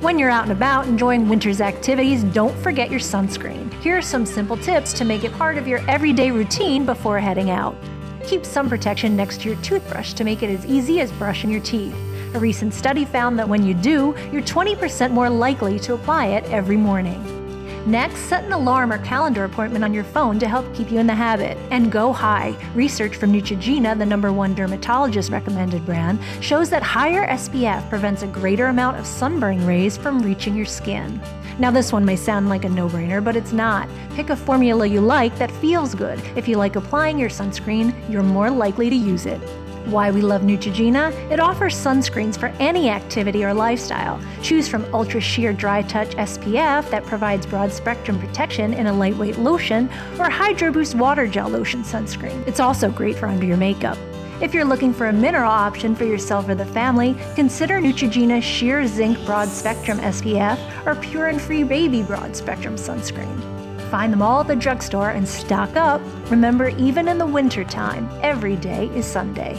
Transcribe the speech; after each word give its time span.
When 0.00 0.16
you're 0.16 0.30
out 0.30 0.44
and 0.44 0.52
about 0.52 0.86
enjoying 0.86 1.28
winter's 1.28 1.60
activities, 1.60 2.22
don't 2.22 2.56
forget 2.58 2.88
your 2.88 3.00
sunscreen. 3.00 3.72
Here 3.82 3.98
are 3.98 4.02
some 4.02 4.24
simple 4.24 4.56
tips 4.56 4.92
to 4.92 5.04
make 5.04 5.24
it 5.24 5.32
part 5.32 5.58
of 5.58 5.66
your 5.66 5.80
everyday 5.90 6.30
routine 6.30 6.86
before 6.86 7.18
heading 7.18 7.50
out. 7.50 7.74
Keep 8.22 8.44
sun 8.44 8.68
protection 8.68 9.16
next 9.16 9.40
to 9.40 9.48
your 9.48 9.60
toothbrush 9.60 10.12
to 10.12 10.22
make 10.22 10.44
it 10.44 10.50
as 10.50 10.64
easy 10.66 11.00
as 11.00 11.10
brushing 11.10 11.50
your 11.50 11.62
teeth. 11.62 11.96
A 12.34 12.38
recent 12.38 12.74
study 12.74 13.04
found 13.04 13.40
that 13.40 13.48
when 13.48 13.66
you 13.66 13.74
do, 13.74 14.14
you're 14.30 14.42
20% 14.42 15.10
more 15.10 15.28
likely 15.28 15.80
to 15.80 15.94
apply 15.94 16.26
it 16.26 16.44
every 16.44 16.76
morning. 16.76 17.37
Next, 17.88 18.18
set 18.28 18.44
an 18.44 18.52
alarm 18.52 18.92
or 18.92 18.98
calendar 18.98 19.44
appointment 19.44 19.82
on 19.82 19.94
your 19.94 20.04
phone 20.04 20.38
to 20.40 20.46
help 20.46 20.74
keep 20.74 20.92
you 20.92 20.98
in 20.98 21.06
the 21.06 21.14
habit. 21.14 21.56
And 21.70 21.90
go 21.90 22.12
high. 22.12 22.54
Research 22.74 23.16
from 23.16 23.32
Neutrogena, 23.32 23.96
the 23.96 24.04
number 24.04 24.30
one 24.30 24.54
dermatologist 24.54 25.30
recommended 25.30 25.86
brand, 25.86 26.20
shows 26.42 26.68
that 26.68 26.82
higher 26.82 27.26
SPF 27.28 27.88
prevents 27.88 28.22
a 28.22 28.26
greater 28.26 28.66
amount 28.66 28.98
of 28.98 29.06
sunburn 29.06 29.64
rays 29.66 29.96
from 29.96 30.20
reaching 30.20 30.54
your 30.54 30.66
skin. 30.66 31.18
Now, 31.58 31.70
this 31.70 31.90
one 31.90 32.04
may 32.04 32.16
sound 32.16 32.50
like 32.50 32.66
a 32.66 32.68
no 32.68 32.90
brainer, 32.90 33.24
but 33.24 33.36
it's 33.36 33.54
not. 33.54 33.88
Pick 34.10 34.28
a 34.28 34.36
formula 34.36 34.84
you 34.84 35.00
like 35.00 35.38
that 35.38 35.50
feels 35.50 35.94
good. 35.94 36.20
If 36.36 36.46
you 36.46 36.58
like 36.58 36.76
applying 36.76 37.18
your 37.18 37.30
sunscreen, 37.30 37.94
you're 38.10 38.22
more 38.22 38.50
likely 38.50 38.90
to 38.90 38.96
use 38.96 39.24
it. 39.24 39.40
Why 39.86 40.10
we 40.10 40.20
love 40.20 40.42
Neutrogena? 40.42 41.12
It 41.30 41.40
offers 41.40 41.74
sunscreens 41.74 42.38
for 42.38 42.48
any 42.58 42.90
activity 42.90 43.44
or 43.44 43.54
lifestyle. 43.54 44.20
Choose 44.42 44.68
from 44.68 44.84
Ultra 44.94 45.20
Sheer 45.20 45.52
Dry 45.52 45.82
Touch 45.82 46.10
SPF 46.16 46.90
that 46.90 47.04
provides 47.04 47.46
broad 47.46 47.72
spectrum 47.72 48.18
protection 48.18 48.74
in 48.74 48.86
a 48.86 48.92
lightweight 48.92 49.38
lotion, 49.38 49.88
or 50.18 50.28
Hydro 50.28 50.72
Boost 50.72 50.94
Water 50.94 51.26
Gel 51.26 51.48
Lotion 51.48 51.82
sunscreen. 51.82 52.46
It's 52.46 52.60
also 52.60 52.90
great 52.90 53.16
for 53.16 53.26
under 53.26 53.46
your 53.46 53.56
makeup. 53.56 53.98
If 54.40 54.54
you're 54.54 54.64
looking 54.64 54.94
for 54.94 55.08
a 55.08 55.12
mineral 55.12 55.50
option 55.50 55.96
for 55.96 56.04
yourself 56.04 56.48
or 56.48 56.54
the 56.54 56.64
family, 56.66 57.16
consider 57.34 57.80
Neutrogena 57.80 58.40
Sheer 58.40 58.86
Zinc 58.86 59.24
Broad 59.26 59.48
Spectrum 59.48 59.98
SPF 59.98 60.58
or 60.86 60.94
Pure 60.94 61.26
and 61.26 61.40
Free 61.40 61.64
Baby 61.64 62.02
Broad 62.02 62.36
Spectrum 62.36 62.76
Sunscreen. 62.76 63.67
Find 63.90 64.12
them 64.12 64.20
all 64.20 64.42
at 64.42 64.48
the 64.48 64.56
drugstore 64.56 65.10
and 65.10 65.26
stock 65.26 65.74
up. 65.74 66.02
Remember, 66.30 66.68
even 66.68 67.08
in 67.08 67.16
the 67.16 67.26
wintertime, 67.26 68.06
every 68.22 68.56
day 68.56 68.88
is 68.94 69.06
Sunday. 69.06 69.58